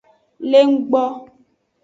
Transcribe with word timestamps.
Lengbo. 0.51 1.03